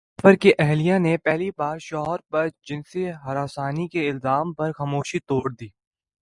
علی 0.03 0.21
ظفر 0.21 0.35
کی 0.35 0.51
اہلیہ 0.59 0.97
نے 0.99 1.15
پہلی 1.17 1.49
بار 1.57 1.77
شوہر 1.79 2.19
پرجنسی 2.29 3.09
ہراسانی 3.25 3.87
کے 3.87 4.09
الزام 4.09 4.53
پر 4.53 4.71
خاموشی 4.77 5.19
توڑ 5.27 5.49
دی 5.51 5.67